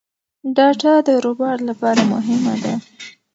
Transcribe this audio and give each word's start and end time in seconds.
ډاټا 0.55 0.93
د 1.07 1.09
روباټ 1.25 1.59
لپاره 1.69 2.01
مهمه 2.13 2.55
ده. 2.63 2.73